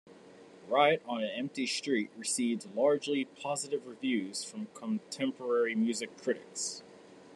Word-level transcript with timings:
"Riot 0.67 1.03
on 1.05 1.21
an 1.23 1.29
Empty 1.29 1.67
Street" 1.67 2.09
received 2.17 2.65
largely 2.75 3.25
positive 3.25 3.85
reviews 3.85 4.43
from 4.43 4.65
contemporary 4.73 5.75
music 5.75 6.17
critics. 6.17 6.81